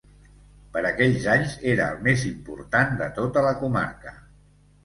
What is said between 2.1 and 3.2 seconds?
important de